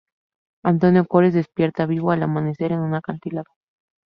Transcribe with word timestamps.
Antonio 0.65 1.05
Cores 1.05 1.35
despierta, 1.35 1.85
vivo, 1.85 2.09
al 2.09 2.23
amanecer, 2.23 2.71
en 2.71 2.79
un 2.79 2.95
acantilado. 2.95 3.51